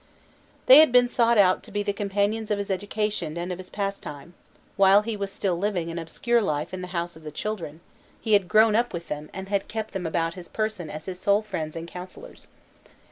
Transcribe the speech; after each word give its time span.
They 0.65 0.79
had 0.79 0.91
been 0.91 1.07
sought 1.07 1.37
out 1.37 1.61
to 1.61 1.71
be 1.71 1.83
the 1.83 1.93
companions 1.93 2.49
of 2.49 2.57
his 2.57 2.71
education 2.71 3.37
and 3.37 3.51
of 3.51 3.59
his 3.59 3.69
pastimes, 3.69 4.33
while 4.75 5.03
he 5.03 5.15
was 5.15 5.31
still 5.31 5.55
living 5.55 5.91
an 5.91 5.99
obscure 5.99 6.41
life 6.41 6.73
in 6.73 6.81
the 6.81 6.87
"House 6.87 7.15
of 7.15 7.21
the 7.21 7.29
Children;" 7.29 7.81
he 8.19 8.33
had 8.33 8.47
grown 8.47 8.75
up 8.75 8.93
with 8.93 9.09
them 9.09 9.29
and 9.31 9.47
had 9.49 9.67
kept 9.67 9.93
them 9.93 10.07
about 10.07 10.33
his 10.33 10.49
person 10.49 10.89
as 10.89 11.05
his 11.05 11.19
"sole 11.19 11.43
friends" 11.43 11.75
and 11.75 11.87
counsellors. 11.87 12.47